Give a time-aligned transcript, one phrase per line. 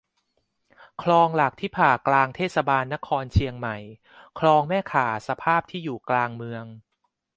[1.01, 3.77] คลองหลักที่ผ่ากลางเทศบาลนครเชียงใหม่
[4.39, 6.65] คลองแม่ข่าสภาพที่อยู่กลางเมือง